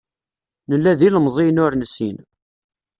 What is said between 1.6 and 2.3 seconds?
ur nessin.